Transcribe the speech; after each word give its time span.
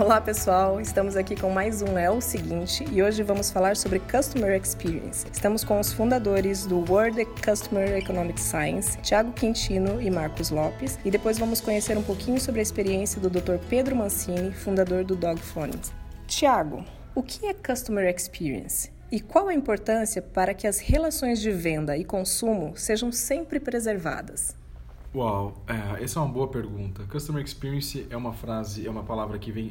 Olá 0.00 0.18
pessoal, 0.18 0.80
estamos 0.80 1.14
aqui 1.14 1.36
com 1.38 1.50
mais 1.50 1.82
um 1.82 1.98
É 1.98 2.10
o 2.10 2.22
Seguinte 2.22 2.86
e 2.90 3.02
hoje 3.02 3.22
vamos 3.22 3.50
falar 3.50 3.76
sobre 3.76 3.98
Customer 3.98 4.58
Experience. 4.58 5.26
Estamos 5.30 5.62
com 5.62 5.78
os 5.78 5.92
fundadores 5.92 6.64
do 6.64 6.78
World 6.90 7.22
Customer 7.44 7.98
Economic 7.98 8.40
Science, 8.40 8.96
Thiago 9.02 9.30
Quintino 9.32 10.00
e 10.00 10.10
Marcos 10.10 10.48
Lopes, 10.48 10.98
e 11.04 11.10
depois 11.10 11.38
vamos 11.38 11.60
conhecer 11.60 11.98
um 11.98 12.02
pouquinho 12.02 12.40
sobre 12.40 12.60
a 12.60 12.62
experiência 12.62 13.20
do 13.20 13.28
Dr. 13.28 13.58
Pedro 13.68 13.94
Mancini, 13.94 14.52
fundador 14.52 15.04
do 15.04 15.14
Dogphones. 15.14 15.92
Thiago, 16.26 16.82
o 17.14 17.22
que 17.22 17.44
é 17.44 17.52
Customer 17.52 18.08
Experience? 18.08 18.90
E 19.12 19.20
qual 19.20 19.48
a 19.48 19.54
importância 19.54 20.22
para 20.22 20.54
que 20.54 20.66
as 20.66 20.78
relações 20.78 21.42
de 21.42 21.50
venda 21.50 21.94
e 21.98 22.06
consumo 22.06 22.72
sejam 22.74 23.12
sempre 23.12 23.60
preservadas? 23.60 24.58
Uau, 25.12 25.60
é, 25.66 26.04
essa 26.04 26.20
é 26.20 26.22
uma 26.22 26.32
boa 26.32 26.46
pergunta. 26.46 27.02
Customer 27.04 27.44
Experience 27.44 28.06
é 28.08 28.16
uma 28.16 28.32
frase, 28.32 28.86
é 28.86 28.90
uma 28.90 29.02
palavra 29.02 29.40
que 29.40 29.50
vem 29.50 29.70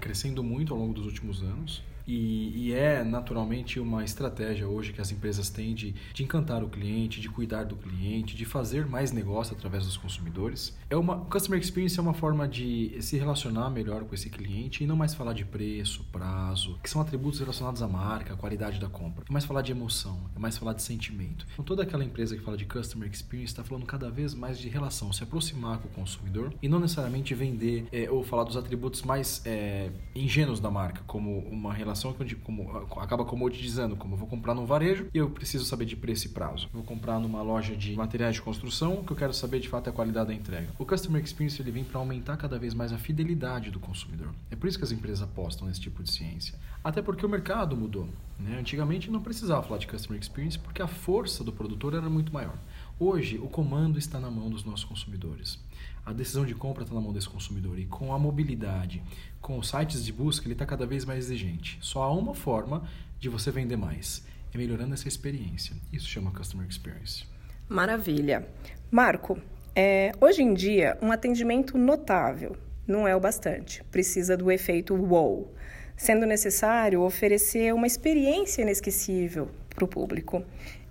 crescendo 0.00 0.42
muito 0.42 0.74
ao 0.74 0.80
longo 0.80 0.92
dos 0.92 1.06
últimos 1.06 1.42
anos. 1.42 1.80
E, 2.10 2.66
e, 2.66 2.72
é 2.72 3.04
naturalmente 3.04 3.78
uma 3.78 4.02
estratégia 4.04 4.66
hoje 4.66 4.92
que 4.92 5.00
as 5.00 5.12
empresas 5.12 5.48
têm 5.48 5.74
de, 5.74 5.94
de 6.12 6.24
encantar 6.24 6.64
o 6.64 6.68
cliente, 6.68 7.20
de 7.20 7.28
cuidar 7.28 7.64
do 7.64 7.76
cliente, 7.76 8.34
de 8.36 8.44
fazer 8.44 8.84
mais 8.84 9.12
negócio 9.12 9.54
através 9.56 9.86
dos 9.86 9.96
consumidores. 9.96 10.76
É 10.88 10.96
uma 10.96 11.18
customer 11.26 11.60
experience 11.60 11.98
é 11.98 12.02
uma 12.02 12.14
forma 12.14 12.48
de 12.48 12.96
se 13.00 13.16
relacionar 13.16 13.70
melhor 13.70 14.02
com 14.04 14.14
esse 14.14 14.28
cliente 14.28 14.82
e 14.82 14.86
não 14.88 14.96
mais 14.96 15.14
falar 15.14 15.32
de 15.32 15.44
preço, 15.44 16.04
prazo, 16.10 16.78
que 16.82 16.90
são 16.90 17.00
atributos 17.00 17.38
relacionados 17.38 17.80
à 17.80 17.86
marca, 17.86 18.34
à 18.34 18.36
qualidade 18.36 18.80
da 18.80 18.88
compra. 18.88 19.24
É 19.28 19.32
mais 19.32 19.44
falar 19.44 19.62
de 19.62 19.70
emoção, 19.70 20.18
é 20.34 20.38
mais 20.38 20.58
falar 20.58 20.72
de 20.72 20.82
sentimento. 20.82 21.46
Então 21.52 21.64
toda 21.64 21.84
aquela 21.84 22.04
empresa 22.04 22.36
que 22.36 22.42
fala 22.42 22.56
de 22.56 22.64
customer 22.64 23.08
experience 23.08 23.52
está 23.52 23.62
falando 23.62 23.86
cada 23.86 24.10
vez 24.10 24.34
mais 24.34 24.58
de 24.58 24.68
relação, 24.80 25.12
se 25.12 25.22
aproximar 25.22 25.78
com 25.78 25.88
o 25.88 25.90
consumidor 25.92 26.52
e 26.62 26.68
não 26.68 26.80
necessariamente 26.80 27.34
vender 27.34 27.86
é, 27.92 28.10
ou 28.10 28.24
falar 28.24 28.44
dos 28.44 28.56
atributos 28.56 29.02
mais 29.02 29.42
é, 29.44 29.90
ingênuos 30.14 30.60
da 30.60 30.70
marca, 30.70 31.02
como 31.06 31.38
uma 31.50 31.72
relação 31.72 31.90
relação 31.90 32.16
como, 32.42 32.78
acaba 33.00 33.24
comoditizando, 33.24 33.96
como 33.96 34.14
eu 34.14 34.18
vou 34.18 34.28
comprar 34.28 34.54
no 34.54 34.64
varejo 34.64 35.08
e 35.12 35.18
eu 35.18 35.30
preciso 35.30 35.64
saber 35.64 35.84
de 35.84 35.96
preço 35.96 36.26
e 36.26 36.30
prazo. 36.30 36.68
vou 36.72 36.82
comprar 36.82 37.18
numa 37.18 37.42
loja 37.42 37.76
de 37.76 37.94
materiais 37.94 38.36
de 38.36 38.42
construção 38.42 39.04
que 39.04 39.12
eu 39.12 39.16
quero 39.16 39.34
saber 39.34 39.60
de 39.60 39.68
fato 39.68 39.90
a 39.90 39.92
qualidade 39.92 40.28
da 40.28 40.34
entrega. 40.34 40.68
O 40.78 40.86
Customer 40.86 41.22
Experience 41.22 41.60
ele 41.60 41.70
vem 41.70 41.84
para 41.84 41.98
aumentar 41.98 42.36
cada 42.36 42.58
vez 42.58 42.74
mais 42.74 42.92
a 42.92 42.98
fidelidade 42.98 43.70
do 43.70 43.78
consumidor. 43.78 44.34
É 44.50 44.56
por 44.56 44.68
isso 44.68 44.78
que 44.78 44.84
as 44.84 44.92
empresas 44.92 45.22
apostam 45.22 45.68
nesse 45.68 45.80
tipo 45.80 46.02
de 46.02 46.10
ciência. 46.10 46.58
Até 46.82 47.02
porque 47.02 47.24
o 47.24 47.28
mercado 47.28 47.76
mudou. 47.76 48.08
Né? 48.40 48.58
Antigamente 48.58 49.10
não 49.10 49.22
precisava 49.22 49.62
falar 49.62 49.78
de 49.78 49.86
Customer 49.86 50.20
Experience 50.20 50.58
porque 50.58 50.82
a 50.82 50.86
força 50.86 51.44
do 51.44 51.52
produtor 51.52 51.94
era 51.94 52.08
muito 52.08 52.32
maior. 52.32 52.58
Hoje, 52.98 53.38
o 53.38 53.48
comando 53.48 53.98
está 53.98 54.18
na 54.18 54.30
mão 54.30 54.50
dos 54.50 54.64
nossos 54.64 54.84
consumidores. 54.84 55.58
A 56.04 56.12
decisão 56.12 56.44
de 56.44 56.54
compra 56.54 56.82
está 56.82 56.94
na 56.94 57.00
mão 57.00 57.12
desse 57.12 57.28
consumidor. 57.28 57.78
E 57.78 57.86
com 57.86 58.12
a 58.12 58.18
mobilidade, 58.18 59.02
com 59.40 59.58
os 59.58 59.68
sites 59.68 60.04
de 60.04 60.12
busca, 60.12 60.46
ele 60.46 60.54
está 60.54 60.66
cada 60.66 60.86
vez 60.86 61.04
mais 61.04 61.26
exigente. 61.26 61.78
Só 61.80 62.02
há 62.02 62.12
uma 62.12 62.34
forma 62.34 62.88
de 63.18 63.28
você 63.28 63.50
vender 63.50 63.76
mais: 63.76 64.26
é 64.52 64.58
melhorando 64.58 64.94
essa 64.94 65.08
experiência. 65.08 65.76
Isso 65.92 66.08
chama 66.08 66.30
Customer 66.30 66.66
Experience. 66.68 67.24
Maravilha. 67.68 68.48
Marco, 68.90 69.38
é, 69.74 70.12
hoje 70.20 70.42
em 70.42 70.52
dia, 70.52 70.98
um 71.00 71.12
atendimento 71.12 71.78
notável 71.78 72.56
não 72.86 73.06
é 73.06 73.14
o 73.14 73.20
bastante. 73.20 73.84
Precisa 73.84 74.36
do 74.36 74.50
efeito 74.50 74.94
wow, 74.94 75.54
sendo 76.00 76.24
necessário 76.24 77.02
oferecer 77.02 77.74
uma 77.74 77.86
experiência 77.86 78.62
inesquecível 78.62 79.50
para 79.68 79.84
o 79.84 79.88
público 79.88 80.42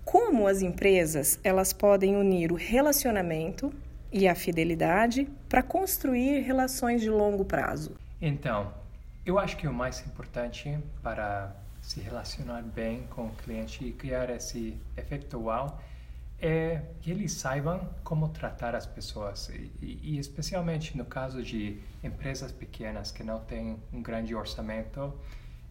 como 0.05 0.45
as 0.45 0.61
empresas 0.61 1.39
elas 1.43 1.73
podem 1.73 2.15
unir 2.15 2.51
o 2.51 2.55
relacionamento 2.55 3.73
e 4.11 4.27
a 4.27 4.35
fidelidade 4.35 5.27
para 5.47 5.63
construir 5.63 6.41
relações 6.41 7.01
de 7.01 7.09
longo 7.09 7.43
prazo. 7.43 7.95
Então, 8.21 8.71
eu 9.25 9.39
acho 9.39 9.57
que 9.57 9.67
o 9.67 9.73
mais 9.73 10.05
importante 10.05 10.77
para 11.01 11.55
se 11.81 11.99
relacionar 11.99 12.61
bem 12.61 13.03
com 13.09 13.25
o 13.25 13.31
cliente 13.31 13.83
e 13.83 13.91
criar 13.91 14.29
esse 14.29 14.77
efeito 14.95 15.39
wow 15.39 15.75
é 16.41 16.81
que 17.01 17.11
eles 17.11 17.33
saibam 17.33 17.89
como 18.03 18.29
tratar 18.29 18.73
as 18.73 18.85
pessoas 18.85 19.49
e, 19.49 19.71
e, 19.81 20.19
especialmente 20.19 20.97
no 20.97 21.05
caso 21.05 21.43
de 21.43 21.81
empresas 22.03 22.51
pequenas 22.51 23.11
que 23.11 23.23
não 23.23 23.39
têm 23.41 23.77
um 23.91 24.01
grande 24.01 24.33
orçamento 24.33 25.13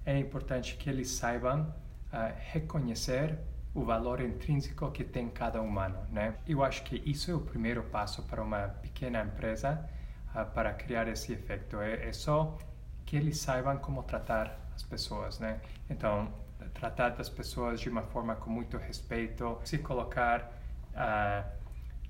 é 0.05 0.19
importante 0.19 0.77
que 0.77 0.89
eles 0.89 1.11
saibam 1.11 1.63
uh, 1.63 2.35
reconhecer 2.53 3.39
o 3.75 3.85
valor 3.85 4.21
intrínseco 4.21 4.91
que 4.91 5.05
tem 5.05 5.29
cada 5.29 5.61
humano, 5.61 5.99
né? 6.11 6.35
Eu 6.47 6.65
acho 6.65 6.83
que 6.83 7.03
isso 7.05 7.31
é 7.31 7.35
o 7.35 7.41
primeiro 7.41 7.83
passo 7.85 8.23
para 8.23 8.43
uma 8.43 8.69
pequena 8.69 9.23
empresa 9.23 9.89
uh, 10.35 10.45
para 10.53 10.73
criar 10.73 11.07
esse 11.09 11.33
efeito. 11.33 11.79
É, 11.81 12.09
é, 12.09 12.13
só 12.13 12.57
que 13.05 13.17
eles 13.17 13.39
saibam 13.39 13.77
como 13.79 14.03
tratar 14.03 14.59
as 14.75 14.83
pessoas, 14.83 15.39
né? 15.39 15.61
Então, 15.89 16.33
tratar 16.75 17.11
das 17.11 17.29
pessoas 17.29 17.81
de 17.81 17.89
uma 17.89 18.03
forma 18.03 18.35
com 18.35 18.51
muito 18.51 18.77
respeito, 18.77 19.59
se 19.65 19.79
colocar 19.79 20.58
uh, 20.99 21.49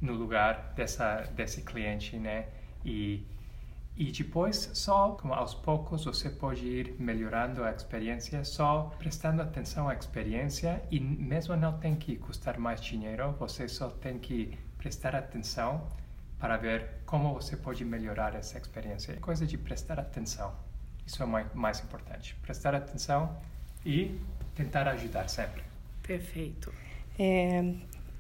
no 0.00 0.14
lugar 0.14 0.72
dessa 0.74 1.22
desse 1.36 1.62
cliente, 1.62 2.16
né? 2.16 2.46
E 2.84 3.26
e 3.98 4.12
depois, 4.12 4.70
só 4.74 5.10
como 5.20 5.34
aos 5.34 5.54
poucos, 5.54 6.04
você 6.04 6.30
pode 6.30 6.64
ir 6.64 6.94
melhorando 7.00 7.64
a 7.64 7.72
experiência, 7.72 8.44
só 8.44 8.94
prestando 8.96 9.42
atenção 9.42 9.88
à 9.88 9.94
experiência 9.94 10.80
e 10.88 11.00
mesmo 11.00 11.56
não 11.56 11.76
tem 11.80 11.96
que 11.96 12.14
custar 12.14 12.60
mais 12.60 12.80
dinheiro, 12.80 13.32
você 13.32 13.68
só 13.68 13.90
tem 13.90 14.16
que 14.16 14.56
prestar 14.78 15.16
atenção 15.16 15.84
para 16.38 16.56
ver 16.56 17.02
como 17.04 17.34
você 17.34 17.56
pode 17.56 17.84
melhorar 17.84 18.36
essa 18.36 18.56
experiência. 18.56 19.14
É 19.14 19.16
coisa 19.16 19.44
de 19.44 19.58
prestar 19.58 19.98
atenção. 19.98 20.54
Isso 21.04 21.20
é 21.20 21.26
mais, 21.26 21.52
mais 21.52 21.80
importante. 21.80 22.36
Prestar 22.36 22.76
atenção 22.76 23.36
e 23.84 24.16
tentar 24.54 24.86
ajudar 24.86 25.28
sempre. 25.28 25.64
Perfeito. 26.04 26.72
É, 27.18 27.74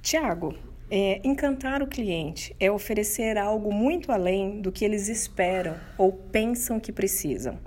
Tiago, 0.08 0.54
é, 0.90 1.20
encantar 1.22 1.82
o 1.82 1.86
cliente 1.86 2.56
é 2.58 2.70
oferecer 2.70 3.36
algo 3.36 3.70
muito 3.70 4.10
além 4.10 4.62
do 4.62 4.72
que 4.72 4.82
eles 4.82 5.06
esperam 5.06 5.76
ou 5.98 6.10
pensam 6.10 6.80
que 6.80 6.90
precisam. 6.90 7.58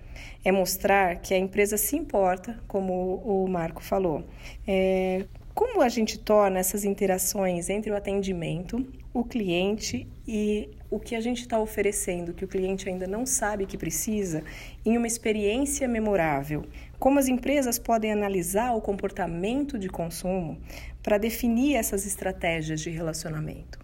É 0.44 0.52
mostrar 0.52 1.18
que 1.18 1.36
a 1.36 1.38
empresa 1.38 1.78
se 1.78 1.96
importa, 1.96 2.60
como 2.68 3.18
o 3.18 3.48
Marco 3.48 3.84
falou. 3.84 4.24
É, 4.68 5.24
como 5.54 5.84
a 5.84 5.90
gente 5.90 6.18
torna 6.18 6.58
essas 6.58 6.84
interações 6.84 7.70
entre 7.70 7.92
o 7.92 7.96
atendimento, 7.96 8.84
o 9.14 9.24
cliente 9.24 10.08
e 10.28 10.70
o 10.90 11.00
que 11.00 11.16
a 11.16 11.22
gente 11.22 11.42
está 11.42 11.60
oferecendo, 11.60 12.34
que 12.34 12.44
o 12.44 12.48
cliente 12.48 12.90
ainda 12.90 13.06
não 13.06 13.26
sabe 13.26 13.68
que 13.68 13.78
precisa, 13.78 14.44
em 14.86 14.98
uma 14.98 15.06
experiência 15.06 15.88
memorável? 15.88 16.66
Como 16.98 17.20
as 17.20 17.28
empresas 17.28 17.78
podem 17.78 18.12
analisar 18.12 18.74
o 18.76 18.82
comportamento 18.82 19.78
de 19.78 19.90
consumo 19.90 20.58
para 21.04 21.18
definir 21.18 21.76
essas 21.76 22.06
estratégias 22.06 22.82
de 22.82 22.90
relacionamento? 22.90 23.80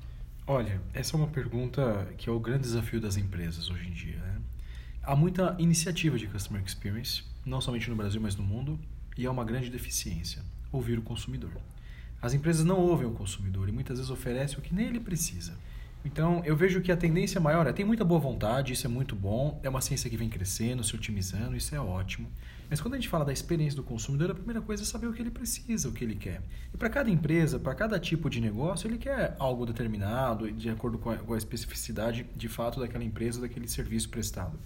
Olha, 0.46 0.82
essa 0.94 1.16
é 1.16 1.20
uma 1.20 1.28
pergunta 1.28 2.08
que 2.18 2.30
é 2.30 2.32
o 2.32 2.40
grande 2.40 2.64
desafio 2.64 3.02
das 3.02 3.18
empresas 3.18 3.70
hoje 3.70 3.88
em 3.88 3.92
dia. 3.92 4.18
Né? 4.18 4.42
Há 5.04 5.16
muita 5.16 5.56
iniciativa 5.60 6.18
de 6.18 6.28
Customer 6.28 6.64
Experience, 6.64 7.24
não 7.46 7.60
somente 7.60 7.90
no 7.90 7.96
Brasil, 7.96 8.22
mas 8.22 8.36
no 8.36 8.44
mundo, 8.44 8.80
e 9.18 9.26
há 9.26 9.32
uma 9.32 9.44
grande 9.44 9.70
deficiência: 9.70 10.42
ouvir 10.72 10.98
o 10.98 11.02
consumidor. 11.02 11.52
As 12.22 12.34
empresas 12.34 12.66
não 12.66 12.78
ouvem 12.78 13.08
o 13.08 13.12
consumidor 13.12 13.68
e 13.68 13.72
muitas 13.72 13.98
vezes 13.98 14.12
oferecem 14.12 14.58
o 14.58 14.62
que 14.62 14.74
nem 14.74 14.88
ele 14.88 15.00
precisa. 15.00 15.54
Então, 16.06 16.42
eu 16.46 16.56
vejo 16.56 16.82
que 16.82 16.92
a 16.92 16.98
tendência 16.98 17.40
maior 17.40 17.68
é 17.68 17.74
tem 17.74 17.86
muita 17.86 18.06
boa 18.06 18.20
vontade, 18.20 18.74
isso 18.74 18.88
é 18.88 18.90
muito 18.90 19.16
bom, 19.16 19.60
é 19.62 19.70
uma 19.70 19.82
ciência 19.82 20.10
que 20.10 20.16
vem 20.16 20.30
crescendo, 20.30 20.84
se 20.84 20.96
otimizando, 20.96 21.56
isso 21.56 21.76
é 21.76 21.80
ótimo. 21.80 22.30
Mas 22.70 22.82
quando 22.82 22.96
a 22.96 22.98
gente 22.98 23.08
fala 23.08 23.24
da 23.24 23.32
experiência 23.32 23.78
do 23.78 23.84
consumidor, 23.84 24.32
a 24.32 24.36
primeira 24.36 24.62
coisa 24.62 24.84
é 24.84 24.86
saber 24.86 25.08
o 25.08 25.14
que 25.14 25.22
ele 25.22 25.32
precisa, 25.32 25.88
o 25.88 25.92
que 25.94 26.04
ele 26.04 26.16
quer. 26.16 26.42
E 26.74 26.78
para 26.78 26.90
cada 26.90 27.10
empresa, 27.10 27.58
para 27.58 27.74
cada 27.74 28.00
tipo 28.00 28.30
de 28.30 28.42
negócio, 28.42 28.88
ele 28.88 28.98
quer 28.98 29.36
algo 29.40 29.66
determinado, 29.66 30.52
de 30.52 30.70
acordo 30.70 30.98
com 30.98 31.10
a, 31.10 31.18
com 31.18 31.34
a 31.34 31.38
especificidade 31.38 32.26
de 32.36 32.50
fato 32.50 32.80
daquela 32.80 33.04
empresa, 33.04 33.40
daquele 33.40 33.68
serviço 33.68 34.10
prestado. 34.10 34.60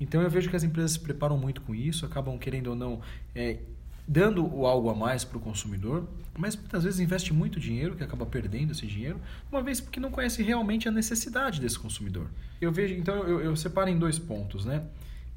Então 0.00 0.22
eu 0.22 0.30
vejo 0.30 0.48
que 0.48 0.56
as 0.56 0.64
empresas 0.64 0.92
se 0.92 1.00
preparam 1.00 1.36
muito 1.36 1.60
com 1.60 1.74
isso, 1.74 2.06
acabam 2.06 2.38
querendo 2.38 2.68
ou 2.68 2.76
não 2.76 3.00
é, 3.34 3.58
dando 4.06 4.44
o 4.44 4.66
algo 4.66 4.90
a 4.90 4.94
mais 4.94 5.24
para 5.24 5.38
o 5.38 5.40
consumidor, 5.40 6.08
mas 6.36 6.56
muitas 6.56 6.84
vezes 6.84 7.00
investe 7.00 7.32
muito 7.32 7.60
dinheiro, 7.60 7.94
que 7.94 8.02
acaba 8.02 8.24
perdendo 8.24 8.72
esse 8.72 8.86
dinheiro, 8.86 9.20
uma 9.50 9.62
vez 9.62 9.80
porque 9.80 10.00
não 10.00 10.10
conhece 10.10 10.42
realmente 10.42 10.88
a 10.88 10.92
necessidade 10.92 11.60
desse 11.60 11.78
consumidor. 11.78 12.28
Eu 12.60 12.72
vejo, 12.72 12.94
então 12.94 13.16
eu, 13.26 13.40
eu 13.40 13.56
separo 13.56 13.90
em 13.90 13.98
dois 13.98 14.18
pontos, 14.18 14.64
né? 14.64 14.84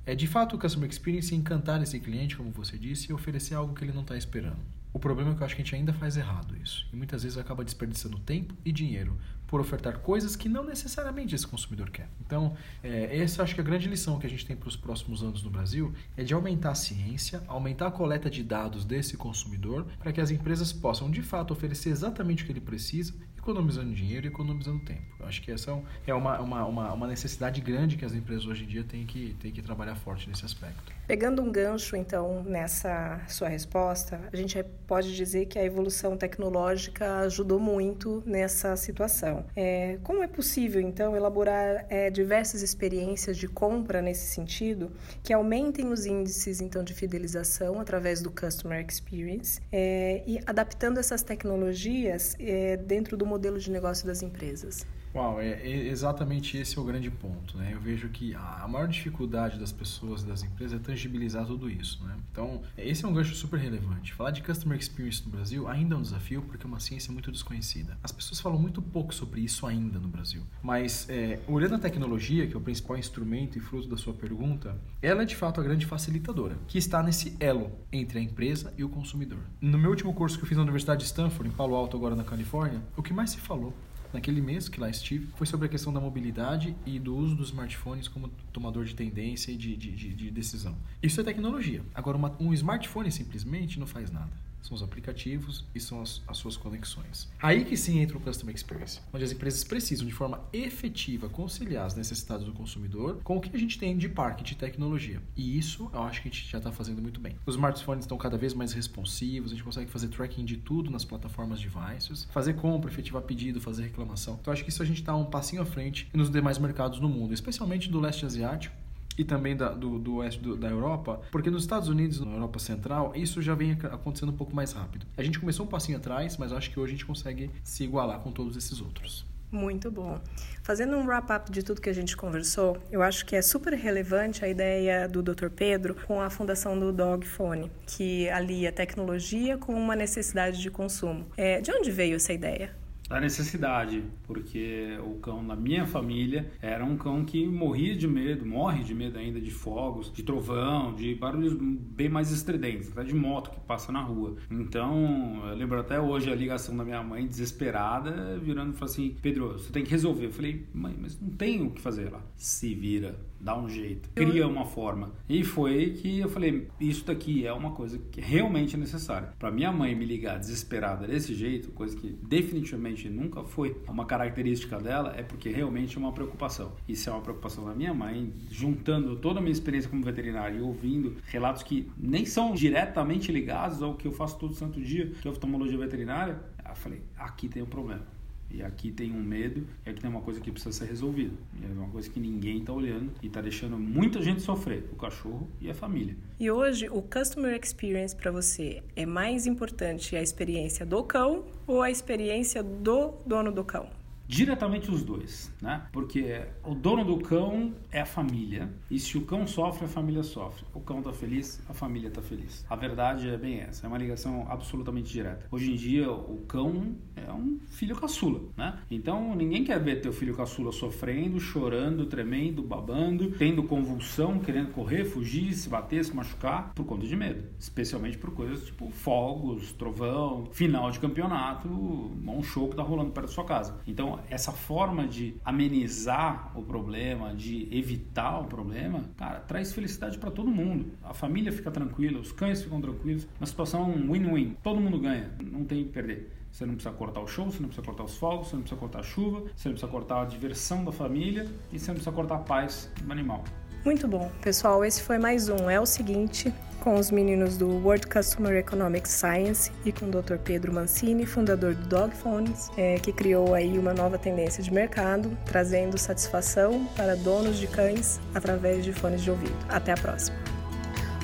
É 0.08 0.14
de 0.14 0.28
fato 0.28 0.56
o 0.56 0.60
customer 0.60 0.88
experience 0.88 1.34
encantar 1.34 1.82
esse 1.82 2.00
cliente, 2.00 2.38
como 2.38 2.52
você 2.52 2.78
disse, 2.78 3.10
e 3.10 3.14
oferecer 3.14 3.56
algo 3.56 3.74
que 3.74 3.84
ele 3.84 3.92
não 3.92 4.04
está 4.04 4.16
esperando. 4.16 4.60
O 4.94 5.00
problema 5.00 5.32
é 5.32 5.36
que 5.36 5.42
eu 5.42 5.46
acho 5.46 5.56
que 5.56 5.62
a 5.62 5.66
gente 5.66 5.76
ainda 5.76 5.92
faz 5.94 6.16
errado 6.16 6.56
isso. 6.64 6.88
E 6.94 6.96
muitas 6.96 7.24
vezes 7.24 7.38
acaba 7.38 7.66
desperdiçando 7.66 8.18
tempo 8.20 8.54
e 8.64 8.72
dinheiro 8.72 9.18
por 9.48 9.60
ofertar 9.60 10.00
coisas 10.00 10.36
que 10.36 10.48
não 10.48 10.64
necessariamente 10.64 11.34
esse 11.36 11.46
consumidor 11.46 11.90
quer. 11.90 12.08
Então, 12.26 12.56
é, 12.84 13.18
essa 13.18 13.44
acho 13.44 13.56
que 13.56 13.62
é 13.62 13.64
a 13.64 13.68
grande 13.68 13.90
lição 13.90 14.20
que 14.20 14.26
a 14.26 14.30
gente 14.30 14.46
tem 14.46 14.56
para 14.56 14.70
os 14.70 14.78
próximos 14.78 15.22
anos 15.22 15.44
no 15.44 15.50
Brasil 15.50 15.92
é 16.16 16.24
de 16.24 16.34
aumentar 16.34 16.72
a 16.72 16.76
ciência, 16.76 17.44
aumentar 17.48 17.88
a 17.88 17.92
coleta 17.92 18.30
de 18.30 18.44
dados 18.44 18.86
desse 18.86 19.18
consumidor, 19.18 19.86
para 20.00 20.14
que 20.14 20.22
as 20.22 20.32
empresas 20.32 20.72
possam 20.72 21.12
de 21.12 21.22
fato 21.22 21.52
oferecer 21.52 21.90
exatamente 21.90 22.44
o 22.44 22.46
que 22.46 22.52
ele 22.52 22.62
precisa 22.62 23.14
economizando 23.46 23.94
dinheiro 23.94 24.26
e 24.26 24.30
economizando 24.30 24.80
tempo. 24.80 25.04
Eu 25.20 25.28
acho 25.28 25.42
que 25.42 25.52
essa 25.52 25.80
é 26.08 26.14
uma, 26.14 26.40
uma, 26.40 26.66
uma, 26.66 26.94
uma 26.94 27.08
necessidade 27.08 27.62
grande 27.62 27.96
que 27.96 28.04
as 28.04 28.14
empresas 28.14 28.46
hoje 28.48 28.64
em 28.64 28.68
dia 28.68 28.84
têm 28.84 29.06
que, 29.06 29.36
têm 29.40 29.52
que 29.52 29.62
trabalhar 29.62 29.96
forte 29.96 30.28
nesse 30.28 30.44
aspecto. 30.44 30.94
Pegando 31.08 31.44
um 31.44 31.52
gancho, 31.52 31.96
então, 31.96 32.44
nessa 32.44 33.22
sua 33.28 33.48
resposta, 33.48 34.20
a 34.34 34.36
gente 34.36 34.62
pode 34.88 35.16
dizer 35.16 35.46
que 35.46 35.60
a 35.60 35.64
evolução 35.64 36.18
tecnológica 36.18 37.20
ajudou 37.20 37.60
muito 37.60 38.24
nessa 38.26 38.76
situação. 38.76 39.46
É, 39.56 40.00
como 40.02 40.24
é 40.24 40.28
possível, 40.28 40.82
então, 40.82 41.16
elaborar 41.16 41.86
é, 41.90 42.10
diversas 42.10 42.64
experiências 42.64 43.38
de 43.38 43.48
compra 43.48 44.02
nesse 44.02 44.34
sentido 44.34 44.92
que 45.22 45.32
aumentem 45.32 45.92
os 45.92 46.08
índices, 46.08 46.60
então, 46.60 46.84
de 46.84 46.94
fidelização 46.96 47.80
através 47.80 48.22
do 48.22 48.32
Customer 48.32 48.84
Experience 48.84 49.62
é, 49.72 50.24
e 50.26 50.40
adaptando 50.48 51.00
essas 51.00 51.22
tecnologias 51.22 52.36
é, 52.40 52.78
dentro 52.78 53.16
do 53.16 53.26
modelo 53.36 53.60
de 53.60 53.70
negócio 53.70 54.08
das 54.08 54.24
empresas? 54.24 54.88
Uau, 55.16 55.40
é, 55.40 55.48
é, 55.48 55.88
exatamente 55.88 56.58
esse 56.58 56.78
é 56.78 56.82
o 56.82 56.84
grande 56.84 57.10
ponto, 57.10 57.58
né? 57.58 57.70
Eu 57.72 57.80
vejo 57.80 58.10
que 58.10 58.36
a 58.36 58.68
maior 58.68 58.86
dificuldade 58.86 59.58
das 59.58 59.72
pessoas 59.72 60.24
e 60.24 60.26
das 60.26 60.44
empresas 60.44 60.78
é 60.78 60.84
tangibilizar 60.84 61.46
tudo 61.46 61.70
isso, 61.70 62.04
né? 62.04 62.18
Então, 62.30 62.62
esse 62.78 63.06
é 63.06 63.08
um 63.08 63.14
gancho 63.14 63.34
super 63.34 63.58
relevante. 63.58 64.14
Falar 64.14 64.32
de 64.32 64.44
Customer 64.44 64.78
Experience 64.78 65.24
no 65.24 65.32
Brasil 65.32 65.70
ainda 65.70 65.96
é 65.96 65.98
um 65.98 66.02
desafio 66.02 66.42
porque 66.42 66.66
é 66.66 66.68
uma 66.68 66.82
ciência 66.82 67.14
muito 67.14 67.32
desconhecida. 67.32 67.98
As 68.04 68.12
pessoas 68.12 68.42
falam 68.42 68.60
muito 68.60 68.82
pouco 68.82 69.16
sobre 69.16 69.40
isso 69.40 69.66
ainda 69.66 70.00
no 70.00 70.10
Brasil. 70.10 70.42
Mas, 70.62 71.08
é, 71.10 71.40
olhando 71.48 71.76
a 71.76 71.80
tecnologia, 71.80 72.46
que 72.46 72.54
é 72.54 72.58
o 72.58 72.62
principal 72.62 72.98
instrumento 72.98 73.58
e 73.58 73.62
fruto 73.62 73.88
da 73.88 73.96
sua 73.96 74.14
pergunta, 74.14 74.78
ela 75.02 75.22
é 75.22 75.26
de 75.26 75.38
fato 75.38 75.62
a 75.62 75.64
grande 75.64 75.86
facilitadora, 75.86 76.58
que 76.68 76.78
está 76.78 77.02
nesse 77.02 77.38
elo 77.40 77.72
entre 77.90 78.20
a 78.20 78.22
empresa 78.22 78.74
e 78.78 78.84
o 78.84 78.90
consumidor. 78.90 79.40
No 79.62 79.78
meu 79.78 79.92
último 79.92 80.14
curso 80.14 80.38
que 80.38 80.44
eu 80.44 80.48
fiz 80.50 80.58
na 80.58 80.64
Universidade 80.64 81.00
de 81.00 81.06
Stanford, 81.06 81.48
em 81.48 81.56
Palo 81.56 81.74
Alto, 81.74 81.96
agora 81.96 82.18
na 82.18 82.26
Califórnia, 82.26 82.82
o 82.98 83.02
que 83.02 83.14
mais 83.14 83.30
se 83.30 83.38
falou 83.38 83.74
naquele 84.16 84.42
mês 84.42 84.68
que 84.68 84.80
lá 84.80 84.90
estive, 84.90 85.28
foi 85.36 85.46
sobre 85.46 85.68
a 85.68 85.70
questão 85.70 85.94
da 85.94 86.00
mobilidade 86.00 86.76
e 86.86 86.98
do 86.98 87.16
uso 87.16 87.36
dos 87.36 87.50
smartphones 87.50 88.08
como 88.08 88.30
tomador 88.52 88.86
de 88.86 88.96
tendência 88.96 89.52
e 89.52 89.56
de, 89.56 89.76
de, 89.76 89.92
de, 89.92 90.14
de 90.14 90.32
decisão. 90.32 90.76
Isso 91.04 91.22
é 91.22 91.24
tecnologia. 91.24 91.84
Agora, 91.94 92.18
uma, 92.18 92.36
um 92.40 92.54
smartphone 92.54 93.12
simplesmente 93.12 93.80
não 93.80 93.86
faz 93.86 94.10
nada 94.10 94.32
são 94.66 94.76
os 94.76 94.82
aplicativos 94.82 95.64
e 95.74 95.80
são 95.80 96.02
as, 96.02 96.22
as, 96.28 96.38
suas 96.38 96.58
conexões. 96.58 97.30
Aí 97.42 97.64
que 97.64 97.78
sim 97.78 98.00
entra 98.00 98.18
o 98.18 98.22
Customer 98.22 98.54
Experience, 98.54 99.00
onde 99.14 99.24
as 99.24 99.32
empresas 99.32 99.64
precisam 99.64 100.08
de 100.08 100.14
forma 100.14 100.42
efetiva 100.52 101.30
conciliar 101.30 101.86
as 101.86 101.96
necessidades 101.96 102.46
do 102.46 102.52
consumidor 102.52 103.20
com 103.24 103.38
o 103.38 103.42
que 103.42 103.56
a 103.56 103.60
gente 103.60 103.78
tem 103.78 103.96
de 103.96 104.10
parque 104.10 104.44
de 104.44 104.56
tecnologia. 104.56 105.22
E 105.36 105.58
isso 105.58 105.90
eu 105.94 106.02
acho 106.04 106.22
que 106.22 106.30
a 106.30 106.32
gente 106.32 106.50
já 106.50 106.58
está 106.58 106.72
fazendo 106.72 107.02
muito 107.02 107.20
bem. 107.20 107.36
Os 107.46 107.56
smartphones 107.56 108.06
estão 108.06 108.18
cada 108.18 108.38
vez 108.38 108.54
mais 108.54 108.74
responsivos, 108.74 109.52
a 109.52 109.56
gente 109.56 109.64
consegue 109.64 109.92
fazer 109.92 110.08
tracking 110.08 110.46
de 110.46 110.58
tudo 110.58 110.90
nas 110.90 111.06
plataformas 111.06 111.60
devices, 111.60 112.28
fazer 112.32 112.54
compra, 112.56 112.90
efetivar 112.90 113.22
pedido, 113.22 113.62
fazer 113.62 113.84
reclamação. 113.84 114.38
Então 114.42 114.52
acho 114.52 114.64
que 114.64 114.70
isso 114.70 114.82
a 114.82 114.86
gente 114.86 115.02
está 115.02 115.16
um 115.16 115.26
passinho 115.26 115.62
à 115.62 115.66
frente 115.66 116.10
nos 116.14 116.30
demais 116.30 116.58
mercados 116.58 117.00
no 117.00 117.08
mundo, 117.08 117.34
especialmente 117.34 117.90
do 117.90 118.00
leste 118.00 118.26
asiático 118.26 118.85
e 119.18 119.24
também 119.24 119.56
da, 119.56 119.70
do, 119.70 119.98
do 120.00 120.16
oeste 120.16 120.42
do, 120.42 120.56
da 120.56 120.70
Europa, 120.70 121.22
porque 121.32 121.50
nos 121.50 121.64
Estados 121.64 121.90
Unidos, 121.90 122.20
na 122.20 122.34
Europa 122.34 122.60
Central, 122.60 123.14
isso 123.16 123.42
já 123.42 123.56
vem 123.56 123.72
acontecendo 123.72 124.30
um 124.30 124.38
pouco 124.38 124.56
mais 124.56 124.72
rápido. 124.72 125.06
A 125.18 125.24
gente 125.24 125.40
começou 125.40 125.66
um 125.66 125.70
passinho 125.70 125.98
atrás, 125.98 126.38
mas 126.38 126.52
acho 126.52 126.72
que 126.72 126.80
hoje 126.80 126.94
a 126.94 126.96
gente 126.96 127.06
consegue 127.06 127.52
se 127.64 127.84
igualar 127.84 128.20
com 128.20 128.32
todos 128.32 128.56
esses 128.56 128.82
outros. 128.82 129.26
Muito 129.52 129.90
bom. 129.90 130.20
Fazendo 130.64 130.98
um 130.98 131.06
wrap-up 131.06 131.52
de 131.52 131.64
tudo 131.64 131.80
que 131.80 131.90
a 131.90 131.94
gente 131.94 132.18
conversou, 132.18 132.78
eu 132.92 133.02
acho 133.02 133.26
que 133.26 133.36
é 133.36 133.42
super 133.42 133.74
relevante 133.74 134.44
a 134.44 134.50
ideia 134.50 135.08
do 135.08 135.22
Dr. 135.24 135.50
Pedro 135.50 135.96
com 136.08 136.20
a 136.20 136.30
fundação 136.30 136.78
do 136.78 136.92
Dog 136.92 137.26
Phone, 137.26 137.72
que 137.88 138.28
alia 138.30 138.72
tecnologia 138.72 139.58
com 139.58 139.74
uma 139.74 139.96
necessidade 139.96 140.62
de 140.62 140.70
consumo. 140.70 141.26
É, 141.38 141.62
de 141.62 141.72
onde 141.72 141.92
veio 141.92 142.16
essa 142.16 142.34
ideia? 142.34 142.76
Da 143.08 143.20
necessidade, 143.20 144.04
porque 144.24 144.98
o 145.06 145.16
cão 145.16 145.44
na 145.44 145.56
minha 145.56 145.86
família 145.86 146.52
era 146.62 146.84
um 146.84 146.98
cão 146.98 147.24
que 147.24 147.46
morria 147.46 147.96
de 147.96 148.08
medo, 148.08 148.46
morre 148.46 148.84
de 148.84 148.96
medo 148.96 149.18
ainda 149.18 149.40
de 149.40 149.52
fogos, 149.52 150.12
de 150.12 150.24
trovão, 150.24 150.94
de 150.96 151.14
barulhos 151.16 151.54
bem 151.54 152.10
mais 152.10 152.32
estridentes, 152.32 152.92
até 152.92 153.04
de 153.04 153.14
moto 153.14 153.52
que 153.52 153.60
passa 153.62 153.92
na 153.92 154.02
rua. 154.02 154.36
Então, 154.50 155.44
eu 155.48 155.56
lembro 155.56 155.80
até 155.80 156.00
hoje 156.00 156.32
a 156.32 156.36
ligação 156.36 156.76
da 156.76 156.84
minha 156.84 157.04
mãe 157.04 157.28
desesperada, 157.28 158.38
virando 158.40 158.74
e 158.74 158.74
falando 158.74 158.92
assim: 158.92 159.16
Pedro, 159.22 159.54
você 159.54 159.72
tem 159.72 159.84
que 159.84 159.92
resolver. 159.92 160.26
Eu 160.26 160.32
falei, 160.32 160.66
mãe, 160.74 160.96
mas 161.00 161.20
não 161.20 161.30
tem 161.30 161.62
o 161.62 161.72
que 161.72 161.82
fazer 161.82 162.12
lá. 162.12 162.22
Se 162.36 162.74
vira 162.74 163.16
dá 163.46 163.56
um 163.56 163.70
jeito, 163.70 164.10
cria 164.16 164.48
uma 164.48 164.66
forma. 164.66 165.12
E 165.30 165.44
foi 165.44 165.92
que 165.92 166.20
eu 166.20 166.28
falei, 166.28 166.68
isso 166.80 167.06
daqui 167.06 167.46
é 167.46 167.54
uma 167.54 167.72
coisa 167.72 168.00
que 168.12 168.20
realmente 168.20 168.76
é 168.76 168.80
necessária. 168.80 169.30
Para 169.38 169.52
minha 169.52 169.72
mãe 169.72 169.94
me 169.94 170.04
ligar 170.04 170.40
desesperada 170.40 171.06
desse 171.06 171.36
jeito, 171.36 171.72
coisa 171.72 171.96
que 171.96 172.10
definitivamente 172.10 172.95
nunca 173.04 173.44
foi 173.44 173.76
uma 173.88 174.06
característica 174.06 174.80
dela, 174.80 175.14
é 175.18 175.24
porque 175.24 175.50
realmente 175.50 175.98
é 175.98 176.00
uma 176.00 176.12
preocupação. 176.12 176.72
Isso 176.88 177.10
é 177.10 177.14
uma 177.14 177.22
preocupação 177.22 177.66
da 177.66 177.74
minha 177.74 177.94
mãe, 177.94 178.32
juntando 178.50 179.16
toda 179.18 179.40
a 179.40 179.42
minha 179.42 179.52
experiência 179.52 179.90
como 179.90 180.04
veterinário 180.04 180.60
e 180.60 180.62
ouvindo 180.62 181.18
relatos 181.28 181.64
que 181.64 181.92
nem 181.98 182.26
são 182.26 182.54
diretamente 182.54 183.32
ligados 183.32 183.82
ao 183.82 183.96
que 183.96 184.08
eu 184.08 184.12
faço 184.12 184.40
todo 184.40 184.54
santo 184.54 184.80
dia, 184.82 185.12
que 185.22 185.28
é 185.28 185.32
oftalmologia 185.32 185.78
veterinária, 185.78 186.40
eu 186.68 186.76
falei, 186.76 187.02
aqui 187.18 187.48
tem 187.48 187.62
um 187.62 187.68
problema 187.68 188.15
e 188.56 188.64
aqui 188.64 188.92
tem 188.92 189.12
um 189.12 189.22
medo, 189.22 189.68
e 189.86 189.90
aqui 189.90 190.00
tem 190.00 190.10
uma 190.10 190.22
coisa 190.22 190.40
que 190.40 190.52
precisa 190.52 190.72
ser 190.72 190.86
resolvida. 190.86 191.36
E 191.60 191.66
é 191.66 191.68
uma 191.68 191.90
coisa 191.90 192.10
que 192.10 192.20
ninguém 192.20 192.60
está 192.60 192.72
olhando 192.72 193.12
e 193.22 193.28
está 193.28 193.42
deixando 193.42 193.78
muita 193.78 194.22
gente 194.22 194.42
sofrer, 194.42 194.86
o 194.92 194.96
cachorro 194.96 195.50
e 195.60 195.70
a 195.70 195.74
família. 195.74 196.16
E 196.40 196.50
hoje, 196.50 196.88
o 196.90 197.02
Customer 197.02 197.60
Experience 197.62 198.16
para 198.16 198.32
você 198.32 198.82
é 198.96 199.06
mais 199.06 199.46
importante 199.46 200.16
a 200.16 200.22
experiência 200.22 200.86
do 200.86 201.04
cão 201.04 201.46
ou 201.68 201.82
a 201.82 201.92
experiência 201.92 202.64
do 202.64 203.14
dono 203.26 203.52
do 203.52 203.64
cão? 203.64 203.90
Diretamente 204.28 204.90
os 204.90 205.04
dois, 205.04 205.54
né? 205.62 205.88
Porque 205.92 206.42
o 206.64 206.74
dono 206.74 207.04
do 207.04 207.20
cão 207.20 207.74
é 207.92 208.02
a 208.02 208.06
família 208.06 208.70
e 208.90 209.00
se 209.00 209.18
o 209.18 209.22
cão 209.22 209.46
sofre, 209.48 209.86
a 209.86 209.88
família 209.88 210.24
sofre. 210.24 210.66
O 210.74 210.80
cão 210.80 211.02
tá 211.02 211.12
feliz, 211.12 211.62
a 211.68 211.74
família 211.74 212.10
tá 212.10 212.22
feliz. 212.22 212.66
A 212.70 212.76
verdade 212.76 213.30
é 213.30 213.38
bem 213.38 213.60
essa, 213.60 213.86
é 213.86 213.88
uma 213.88 213.98
ligação 213.98 214.46
absolutamente 214.50 215.12
direta. 215.12 215.46
Hoje 215.52 215.72
em 215.72 215.76
dia, 215.76 216.12
o 216.12 216.44
cão 216.48 216.96
é 217.16 217.32
um 217.32 217.60
filho 217.68 217.96
caçula, 217.96 218.42
né? 218.58 218.80
Então, 218.90 219.36
ninguém 219.36 219.64
quer 219.64 219.80
ver 219.80 220.02
teu 220.02 220.12
filho 220.12 220.36
caçula 220.36 220.72
sofrendo, 220.72 221.40
chorando, 221.40 222.06
tremendo, 222.06 222.62
babando, 222.64 223.32
tendo 223.32 223.64
convulsão, 223.64 224.40
querendo 224.40 224.72
correr, 224.72 225.06
fugir, 225.06 225.54
se 225.54 225.70
bater, 225.70 226.04
se 226.04 226.16
machucar 226.16 226.74
por 226.74 226.86
conta 226.86 227.06
de 227.06 227.16
medo, 227.16 227.44
especialmente 227.60 228.18
por 228.18 228.32
coisas 228.32 228.66
tipo 228.66 228.90
fogos, 228.90 229.72
trovão, 229.74 230.46
final 230.52 230.90
de 230.92 231.00
campeonato, 231.00 231.68
um 231.68 232.44
show 232.44 232.68
que 232.70 232.76
tá 232.76 232.84
rolando 232.84 233.12
perto 233.12 233.28
da 233.28 233.32
sua 233.32 233.46
casa. 233.46 233.78
Então, 233.88 234.15
essa 234.30 234.52
forma 234.52 235.08
de 235.08 235.36
amenizar 235.44 236.52
o 236.58 236.64
problema, 236.64 237.34
de 237.34 237.68
evitar 237.72 238.40
o 238.40 238.46
problema, 238.46 239.04
cara, 239.18 239.40
traz 239.40 239.74
felicidade 239.74 240.18
para 240.18 240.32
todo 240.32 240.50
mundo. 240.50 240.92
A 241.04 241.14
família 241.14 241.52
fica 241.52 241.72
tranquila, 241.72 242.20
os 242.20 242.32
cães 242.32 242.62
ficam 242.62 242.82
tranquilos. 242.82 243.28
Uma 243.40 243.48
situação 243.48 243.92
win-win. 243.92 244.56
Todo 244.64 244.80
mundo 244.80 245.00
ganha, 245.00 245.32
não 245.40 245.64
tem 245.64 245.84
que 245.84 245.92
perder. 245.92 246.32
Você 246.52 246.66
não 246.66 246.76
precisa 246.76 246.96
cortar 246.96 247.20
o 247.20 247.28
show, 247.28 247.46
você 247.46 247.60
não 247.60 247.68
precisa 247.68 247.86
cortar 247.86 248.04
os 248.06 248.18
fogos, 248.18 248.48
você 248.48 248.56
não 248.56 248.62
precisa 248.62 248.80
cortar 248.80 249.00
a 249.00 249.04
chuva, 249.04 249.40
você 249.54 249.68
não 249.68 249.74
precisa 249.74 249.92
cortar 249.92 250.22
a 250.22 250.26
diversão 250.26 250.86
da 250.86 250.92
família 250.92 251.46
e 251.72 251.78
você 251.78 251.88
não 251.88 251.96
precisa 251.96 252.16
cortar 252.16 252.36
a 252.36 252.40
paz 252.40 252.90
do 253.04 253.12
animal. 253.12 253.44
Muito 253.86 254.08
bom. 254.08 254.32
Pessoal, 254.42 254.84
esse 254.84 255.04
foi 255.04 255.20
mais 255.20 255.48
um. 255.48 255.70
É 255.70 255.80
o 255.80 255.86
seguinte, 255.86 256.52
com 256.80 256.96
os 256.96 257.12
meninos 257.12 257.56
do 257.56 257.70
World 257.70 258.08
Customer 258.08 258.56
Economics 258.56 259.12
Science 259.12 259.72
e 259.86 259.92
com 259.92 260.08
o 260.08 260.10
Dr. 260.10 260.38
Pedro 260.44 260.74
Mancini, 260.74 261.24
fundador 261.24 261.76
do 261.76 261.88
Dog 261.88 262.16
Phones, 262.16 262.72
é, 262.76 262.96
que 262.96 263.14
criou 263.14 263.54
aí 263.54 263.78
uma 263.78 263.94
nova 263.94 264.18
tendência 264.18 264.64
de 264.64 264.74
mercado, 264.74 265.38
trazendo 265.46 266.00
satisfação 266.00 266.88
para 266.96 267.16
donos 267.16 267.60
de 267.60 267.68
cães 267.68 268.20
através 268.34 268.84
de 268.84 268.92
fones 268.92 269.22
de 269.22 269.30
ouvido. 269.30 269.56
Até 269.70 269.92
a 269.92 269.98
próxima. 269.98 270.36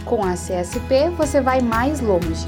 Com 0.05 0.23
a 0.23 0.33
CSP, 0.33 1.09
você 1.17 1.41
vai 1.41 1.61
mais 1.61 1.99
longe. 1.99 2.45